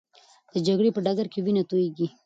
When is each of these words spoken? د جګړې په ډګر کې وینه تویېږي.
د 0.53 0.55
جګړې 0.67 0.89
په 0.93 0.99
ډګر 1.05 1.27
کې 1.33 1.39
وینه 1.45 1.63
تویېږي. 1.69 2.07